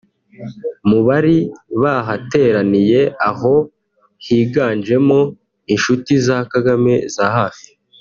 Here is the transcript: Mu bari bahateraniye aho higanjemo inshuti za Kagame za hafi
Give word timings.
Mu 0.89 0.99
bari 1.07 1.37
bahateraniye 1.81 3.01
aho 3.29 3.53
higanjemo 4.25 5.19
inshuti 5.73 6.11
za 6.25 6.37
Kagame 6.51 6.93
za 7.15 7.27
hafi 7.37 7.67